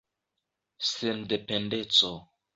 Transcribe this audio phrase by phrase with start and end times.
[0.91, 2.11] sendependeco